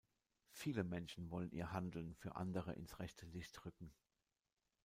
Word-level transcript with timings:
Viele 0.49 0.83
Menschen 0.83 1.29
wollen 1.29 1.51
ihr 1.51 1.73
Handeln 1.73 2.15
für 2.15 2.35
andere 2.35 2.73
ins 2.73 2.97
rechte 2.97 3.27
Licht 3.27 3.63
rücken. 3.65 3.93